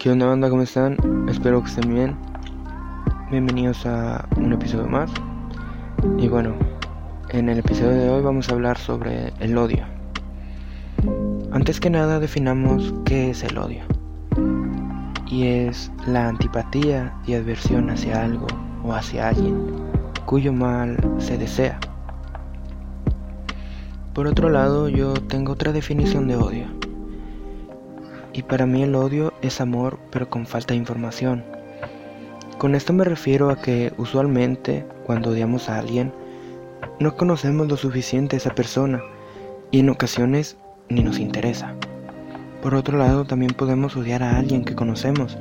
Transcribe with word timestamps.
¿Qué 0.00 0.10
onda 0.10 0.24
banda? 0.24 0.48
¿Cómo 0.48 0.62
están? 0.62 0.96
Espero 1.28 1.62
que 1.62 1.68
estén 1.68 1.92
bien. 1.92 2.16
Bienvenidos 3.30 3.84
a 3.84 4.26
un 4.38 4.50
episodio 4.50 4.86
más. 4.86 5.10
Y 6.16 6.26
bueno, 6.26 6.54
en 7.28 7.50
el 7.50 7.58
episodio 7.58 7.90
de 7.90 8.08
hoy 8.08 8.22
vamos 8.22 8.48
a 8.48 8.54
hablar 8.54 8.78
sobre 8.78 9.30
el 9.40 9.58
odio. 9.58 9.84
Antes 11.52 11.80
que 11.80 11.90
nada 11.90 12.18
definamos 12.18 12.94
qué 13.04 13.28
es 13.28 13.42
el 13.42 13.58
odio. 13.58 13.82
Y 15.26 15.48
es 15.48 15.92
la 16.06 16.28
antipatía 16.28 17.12
y 17.26 17.34
adversión 17.34 17.90
hacia 17.90 18.24
algo 18.24 18.46
o 18.82 18.94
hacia 18.94 19.28
alguien 19.28 19.66
cuyo 20.24 20.54
mal 20.54 20.96
se 21.18 21.36
desea. 21.36 21.78
Por 24.14 24.26
otro 24.26 24.48
lado, 24.48 24.88
yo 24.88 25.12
tengo 25.12 25.52
otra 25.52 25.72
definición 25.72 26.26
de 26.26 26.36
odio 26.36 26.89
y 28.32 28.42
para 28.42 28.66
mí 28.66 28.82
el 28.82 28.94
odio 28.94 29.32
es 29.42 29.60
amor 29.60 29.98
pero 30.10 30.28
con 30.28 30.46
falta 30.46 30.74
de 30.74 30.78
información. 30.78 31.44
Con 32.58 32.74
esto 32.74 32.92
me 32.92 33.04
refiero 33.04 33.50
a 33.50 33.56
que 33.56 33.92
usualmente 33.96 34.84
cuando 35.04 35.30
odiamos 35.30 35.68
a 35.68 35.78
alguien 35.78 36.12
no 36.98 37.16
conocemos 37.16 37.68
lo 37.68 37.76
suficiente 37.76 38.36
a 38.36 38.38
esa 38.38 38.54
persona 38.54 39.02
y 39.70 39.80
en 39.80 39.90
ocasiones 39.90 40.56
ni 40.88 41.02
nos 41.02 41.18
interesa. 41.18 41.74
Por 42.62 42.74
otro 42.74 42.98
lado 42.98 43.24
también 43.24 43.54
podemos 43.54 43.96
odiar 43.96 44.22
a 44.22 44.36
alguien 44.36 44.64
que 44.64 44.74
conocemos, 44.74 45.38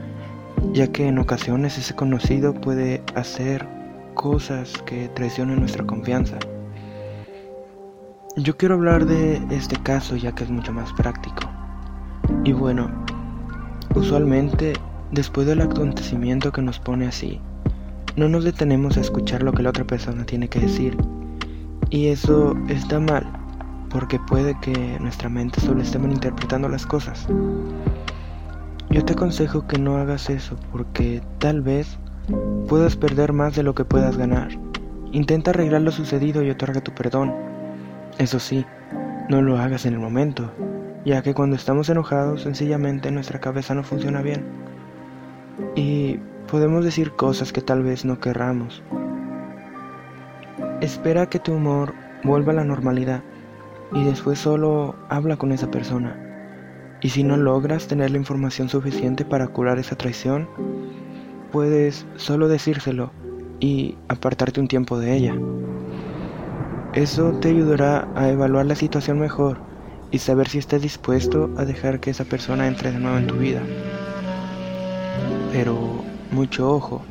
ya 0.71 0.87
que 0.87 1.07
en 1.07 1.19
ocasiones 1.19 1.77
ese 1.77 1.95
conocido 1.95 2.53
puede 2.53 3.01
hacer 3.15 3.67
cosas 4.13 4.71
que 4.85 5.09
traicionen 5.09 5.59
nuestra 5.59 5.85
confianza. 5.85 6.37
Yo 8.37 8.55
quiero 8.55 8.75
hablar 8.75 9.05
de 9.05 9.41
este 9.49 9.75
caso 9.83 10.15
ya 10.15 10.31
que 10.31 10.45
es 10.45 10.49
mucho 10.49 10.71
más 10.71 10.93
práctico. 10.93 11.58
Y 12.43 12.53
bueno, 12.53 12.89
usualmente 13.95 14.73
después 15.11 15.45
del 15.45 15.61
acontecimiento 15.61 16.51
que 16.51 16.61
nos 16.61 16.79
pone 16.79 17.07
así, 17.07 17.39
no 18.15 18.29
nos 18.29 18.43
detenemos 18.43 18.97
a 18.97 19.01
escuchar 19.01 19.43
lo 19.43 19.51
que 19.51 19.63
la 19.63 19.69
otra 19.69 19.85
persona 19.85 20.25
tiene 20.25 20.47
que 20.47 20.59
decir. 20.59 20.97
Y 21.89 22.07
eso 22.07 22.55
está 22.67 22.99
mal, 22.99 23.25
porque 23.89 24.19
puede 24.27 24.57
que 24.61 24.97
nuestra 24.99 25.29
mente 25.29 25.59
solo 25.61 25.81
esté 25.81 25.99
malinterpretando 25.99 26.69
las 26.69 26.85
cosas. 26.85 27.27
Yo 28.89 29.03
te 29.05 29.13
aconsejo 29.13 29.67
que 29.67 29.77
no 29.77 29.97
hagas 29.97 30.29
eso, 30.29 30.55
porque 30.71 31.21
tal 31.39 31.61
vez 31.61 31.99
puedas 32.67 32.95
perder 32.95 33.33
más 33.33 33.55
de 33.55 33.63
lo 33.63 33.75
que 33.75 33.85
puedas 33.85 34.17
ganar. 34.17 34.49
Intenta 35.11 35.51
arreglar 35.51 35.81
lo 35.81 35.91
sucedido 35.91 36.43
y 36.43 36.49
otorga 36.49 36.81
tu 36.81 36.93
perdón. 36.93 37.33
Eso 38.17 38.39
sí, 38.39 38.65
no 39.29 39.41
lo 39.41 39.57
hagas 39.57 39.85
en 39.85 39.93
el 39.93 39.99
momento, 39.99 40.51
ya 41.05 41.21
que 41.21 41.33
cuando 41.33 41.55
estamos 41.55 41.89
enojados 41.89 42.41
sencillamente 42.41 43.11
nuestra 43.11 43.39
cabeza 43.39 43.73
no 43.73 43.83
funciona 43.83 44.21
bien 44.21 44.45
y 45.75 46.19
podemos 46.49 46.83
decir 46.83 47.11
cosas 47.11 47.53
que 47.53 47.61
tal 47.61 47.83
vez 47.83 48.05
no 48.05 48.19
querramos. 48.19 48.81
Espera 50.81 51.27
que 51.27 51.39
tu 51.39 51.53
humor 51.53 51.93
vuelva 52.23 52.51
a 52.51 52.55
la 52.55 52.63
normalidad 52.63 53.21
y 53.91 54.03
después 54.03 54.39
solo 54.39 54.95
habla 55.09 55.37
con 55.37 55.51
esa 55.51 55.69
persona. 55.69 56.17
Y 57.01 57.09
si 57.09 57.23
no 57.23 57.37
logras 57.37 57.87
tener 57.87 58.11
la 58.11 58.17
información 58.17 58.69
suficiente 58.69 59.25
para 59.25 59.47
curar 59.47 59.79
esa 59.79 59.95
traición, 59.95 60.49
puedes 61.51 62.05
solo 62.15 62.47
decírselo 62.47 63.11
y 63.59 63.97
apartarte 64.07 64.59
un 64.59 64.67
tiempo 64.67 64.99
de 64.99 65.15
ella. 65.15 65.35
Eso 66.93 67.31
te 67.33 67.49
ayudará 67.49 68.07
a 68.15 68.29
evaluar 68.29 68.65
la 68.65 68.75
situación 68.75 69.19
mejor 69.19 69.59
y 70.11 70.19
saber 70.19 70.47
si 70.47 70.57
estás 70.57 70.81
dispuesto 70.81 71.49
a 71.57 71.65
dejar 71.65 71.99
que 71.99 72.09
esa 72.09 72.25
persona 72.25 72.67
entre 72.67 72.91
de 72.91 72.99
nuevo 72.99 73.17
en 73.17 73.27
tu 73.27 73.35
vida. 73.35 73.61
Pero 75.51 76.03
mucho 76.31 76.69
ojo, 76.69 77.01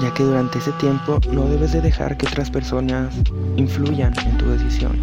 ya 0.00 0.12
que 0.12 0.22
durante 0.22 0.58
ese 0.58 0.72
tiempo 0.72 1.20
no 1.32 1.46
debes 1.46 1.72
de 1.72 1.80
dejar 1.80 2.16
que 2.16 2.26
otras 2.26 2.50
personas 2.50 3.14
influyan 3.56 4.12
en 4.26 4.38
tu 4.38 4.46
decisión, 4.46 4.98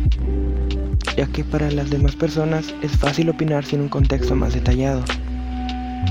ya 1.18 1.26
que 1.28 1.44
para 1.44 1.72
las 1.72 1.90
demás 1.90 2.16
personas 2.16 2.74
es 2.82 2.92
fácil 2.98 3.30
opinar 3.30 3.66
sin 3.66 3.82
un 3.82 3.90
contexto 3.90 4.36
más 4.36 4.54
detallado. 4.54 5.04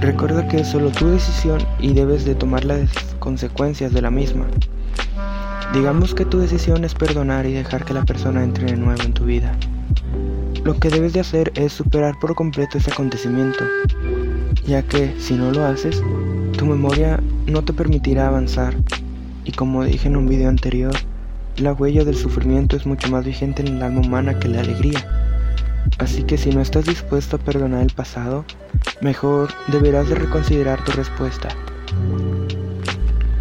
Recuerda 0.00 0.48
que 0.48 0.60
es 0.60 0.68
solo 0.68 0.90
tu 0.90 1.06
decisión 1.08 1.60
y 1.78 1.92
debes 1.92 2.24
de 2.24 2.34
tomar 2.34 2.64
las 2.64 2.90
consecuencias 3.20 3.92
de 3.92 4.02
la 4.02 4.10
misma. 4.10 4.46
Digamos 5.72 6.14
que 6.14 6.24
tu 6.24 6.38
decisión 6.38 6.84
es 6.84 6.94
perdonar 6.94 7.46
y 7.46 7.52
dejar 7.52 7.84
que 7.84 7.94
la 7.94 8.04
persona 8.04 8.42
entre 8.42 8.66
de 8.66 8.76
nuevo 8.76 9.02
en 9.02 9.12
tu 9.12 9.24
vida. 9.24 9.56
Lo 10.64 10.78
que 10.78 10.90
debes 10.90 11.12
de 11.12 11.20
hacer 11.20 11.52
es 11.56 11.72
superar 11.72 12.18
por 12.20 12.36
completo 12.36 12.78
ese 12.78 12.92
acontecimiento, 12.92 13.64
ya 14.64 14.82
que 14.82 15.12
si 15.18 15.34
no 15.34 15.50
lo 15.50 15.64
haces, 15.66 16.00
tu 16.56 16.66
memoria 16.66 17.20
no 17.46 17.64
te 17.64 17.72
permitirá 17.72 18.28
avanzar. 18.28 18.76
Y 19.44 19.50
como 19.50 19.82
dije 19.84 20.06
en 20.06 20.16
un 20.16 20.28
video 20.28 20.48
anterior, 20.48 20.94
la 21.56 21.72
huella 21.72 22.04
del 22.04 22.14
sufrimiento 22.14 22.76
es 22.76 22.86
mucho 22.86 23.10
más 23.10 23.24
vigente 23.24 23.62
en 23.62 23.76
el 23.76 23.82
alma 23.82 24.02
humana 24.02 24.38
que 24.38 24.46
la 24.46 24.60
alegría. 24.60 25.04
Así 25.98 26.22
que 26.22 26.38
si 26.38 26.50
no 26.50 26.60
estás 26.60 26.84
dispuesto 26.84 27.36
a 27.36 27.40
perdonar 27.40 27.82
el 27.82 27.92
pasado, 27.92 28.44
mejor 29.00 29.50
deberás 29.66 30.08
de 30.08 30.14
reconsiderar 30.14 30.84
tu 30.84 30.92
respuesta. 30.92 31.48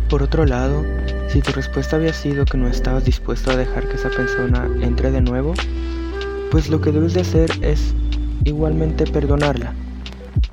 Por 0.09 0.23
otro 0.23 0.45
lado, 0.45 0.83
si 1.29 1.41
tu 1.41 1.51
respuesta 1.51 1.97
había 1.97 2.13
sido 2.13 2.45
que 2.45 2.57
no 2.57 2.67
estabas 2.67 3.05
dispuesto 3.05 3.51
a 3.51 3.55
dejar 3.55 3.87
que 3.87 3.95
esa 3.95 4.09
persona 4.09 4.67
entre 4.81 5.11
de 5.11 5.21
nuevo, 5.21 5.53
pues 6.51 6.69
lo 6.69 6.81
que 6.81 6.91
debes 6.91 7.13
de 7.13 7.21
hacer 7.21 7.49
es 7.61 7.95
igualmente 8.43 9.07
perdonarla, 9.07 9.73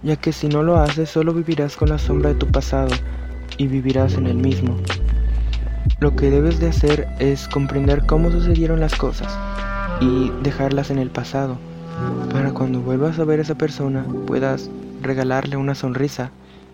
ya 0.02 0.14
que 0.14 0.32
si 0.32 0.46
no 0.48 0.62
lo 0.62 0.76
haces 0.76 1.10
solo 1.10 1.34
vivirás 1.34 1.76
con 1.76 1.88
la 1.88 1.98
sombra 1.98 2.30
de 2.30 2.36
tu 2.36 2.46
pasado 2.46 2.94
y 3.58 3.66
vivirás 3.66 4.14
en 4.14 4.28
el 4.28 4.36
mismo. 4.36 4.76
Lo 5.98 6.14
que 6.14 6.30
debes 6.30 6.60
de 6.60 6.68
hacer 6.68 7.08
es 7.18 7.48
comprender 7.48 8.06
cómo 8.06 8.30
sucedieron 8.30 8.78
las 8.78 8.94
cosas 8.94 9.36
y 10.00 10.30
dejarlas 10.44 10.90
en 10.90 11.00
el 11.00 11.10
pasado, 11.10 11.58
para 12.32 12.52
cuando 12.52 12.80
vuelvas 12.80 13.18
a 13.18 13.24
ver 13.24 13.40
a 13.40 13.42
esa 13.42 13.56
persona 13.56 14.06
puedas 14.26 14.70
regalarle 15.02 15.56
una 15.56 15.74
sonrisa 15.74 16.30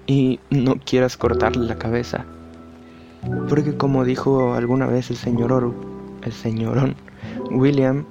y 0.07 0.39
no 0.51 0.75
quieras 0.85 1.17
cortarle 1.17 1.65
la 1.65 1.79
cabeza. 1.79 2.27
Porque 3.49 3.75
como 3.75 4.05
dijo 4.05 4.53
alguna 4.53 4.87
vez 4.87 5.09
el 5.09 5.17
señor 5.17 5.51
Oru, 5.51 5.75
el 6.23 6.33
señorón 6.33 6.95
William, 7.51 8.05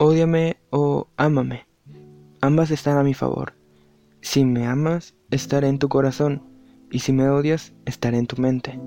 Ódiame 0.00 0.58
o 0.70 1.08
ámame. 1.16 1.66
Ambas 2.40 2.70
están 2.70 2.98
a 2.98 3.02
mi 3.02 3.14
favor. 3.14 3.54
Si 4.20 4.44
me 4.44 4.64
amas, 4.64 5.16
estaré 5.32 5.66
en 5.66 5.80
tu 5.80 5.88
corazón, 5.88 6.44
y 6.88 7.00
si 7.00 7.12
me 7.12 7.28
odias, 7.28 7.72
estaré 7.84 8.18
en 8.18 8.28
tu 8.28 8.40
mente. 8.40 8.78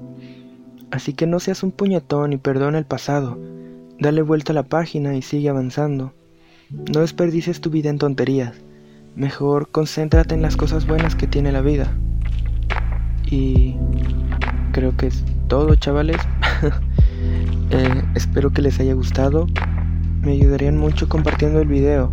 Así 0.90 1.12
que 1.12 1.28
no 1.28 1.42
seas 1.42 1.64
un 1.64 1.74
puñetón 1.74 2.32
y 2.32 2.38
perdona 2.38 2.78
el 2.78 2.86
pasado. 2.86 3.38
Dale 4.00 4.22
vuelta 4.22 4.54
a 4.54 4.56
la 4.56 4.64
página 4.64 5.14
y 5.14 5.22
sigue 5.22 5.50
avanzando. 5.50 6.14
No 6.70 7.02
desperdices 7.02 7.60
tu 7.60 7.70
vida 7.70 7.90
en 7.90 7.98
tonterías. 7.98 8.56
Mejor 9.18 9.70
concéntrate 9.70 10.36
en 10.36 10.42
las 10.42 10.56
cosas 10.56 10.88
buenas 10.88 11.16
que 11.16 11.28
tiene 11.28 11.52
la 11.52 11.62
vida. 11.62 11.94
Y 13.26 13.76
creo 14.72 14.96
que 14.96 15.08
es 15.08 15.26
todo, 15.50 15.76
chavales. 15.76 16.22
Eh, 17.74 18.04
espero 18.16 18.52
que 18.52 18.62
les 18.62 18.82
haya 18.82 18.94
gustado 18.94 19.48
me 20.22 20.34
ayudarían 20.34 20.78
mucho 20.78 21.10
compartiendo 21.10 21.60
el 21.62 21.68
video. 21.68 22.10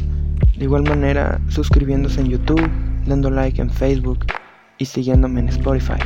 De 0.56 0.64
igual 0.64 0.82
manera, 0.84 1.40
suscribiéndose 1.48 2.20
en 2.20 2.28
YouTube, 2.28 2.68
dando 3.06 3.30
like 3.30 3.60
en 3.60 3.70
Facebook 3.70 4.26
y 4.78 4.84
siguiéndome 4.84 5.40
en 5.40 5.48
Spotify. 5.48 5.98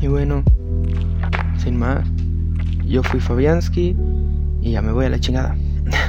Y 0.00 0.06
bueno, 0.06 0.44
sin 1.56 1.76
más, 1.76 2.06
yo 2.86 3.02
fui 3.02 3.20
Fabiansky 3.20 3.96
y 4.60 4.72
ya 4.72 4.82
me 4.82 4.92
voy 4.92 5.06
a 5.06 5.10
la 5.10 5.18
chingada. 5.18 5.56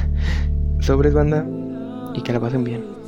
Sobres 0.79 1.13
banda 1.13 1.45
y 2.13 2.21
que 2.21 2.33
la 2.33 2.39
pasen 2.39 2.63
bien. 2.63 2.98